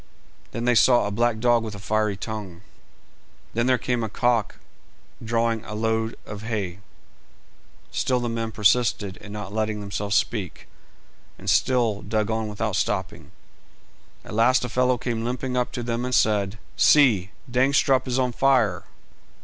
[0.49, 2.61] Then they saw a black dog with a fiery tongue.
[3.53, 4.55] Then there came a cock
[5.23, 6.79] drawing a load of hay.
[7.91, 10.67] Still the men persisted in not letting themselves speak,
[11.37, 13.29] and still dug on without stopping.
[14.25, 18.31] At last a fellow came limping up to them and said "See, Dangstrup is on
[18.31, 18.85] fire!"